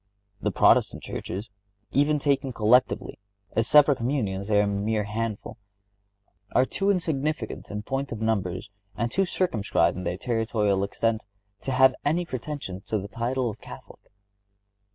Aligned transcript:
The 0.41 0.49
Protestant 0.51 1.03
churches, 1.03 1.51
even 1.91 2.17
taken 2.17 2.53
collectively, 2.53 3.19
(as 3.51 3.67
separate 3.67 3.97
communions 3.99 4.47
they 4.47 4.59
are 4.59 4.63
a 4.63 4.67
mere 4.67 5.03
handful) 5.03 5.57
are 6.55 6.65
too 6.65 6.89
insignificant 6.89 7.69
in 7.69 7.83
point 7.83 8.11
of 8.11 8.19
numbers, 8.19 8.71
and 8.95 9.11
too 9.11 9.25
circumscribed 9.25 9.95
in 9.95 10.03
their 10.03 10.17
territorial 10.17 10.83
extent, 10.83 11.25
to 11.61 11.71
have 11.71 11.93
any 12.03 12.25
pretensions 12.25 12.85
to 12.85 12.97
the 12.97 13.09
title 13.09 13.47
of 13.47 13.61
Catholic. 13.61 13.99